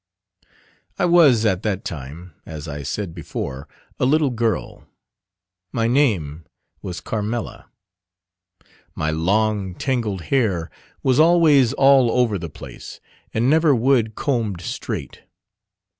I 0.97 1.05
was 1.05 1.45
at 1.45 1.61
that 1.61 1.85
time, 1.85 2.33
as 2.43 2.67
I 2.67 2.81
said 2.81 3.13
before, 3.13 3.67
a 3.99 4.05
little 4.05 4.31
girl; 4.31 4.87
my 5.71 5.85
name 5.85 6.43
was 6.81 7.01
Carmela. 7.01 7.69
My 8.95 9.11
long 9.11 9.75
tangled 9.75 10.21
hair 10.33 10.71
was 11.03 11.19
always 11.19 11.71
all 11.73 12.09
over 12.09 12.39
the 12.39 12.49
place, 12.49 12.99
and 13.31 13.47
never 13.47 13.75
would 13.75 14.15
combed 14.15 14.61
straight. 14.61 15.21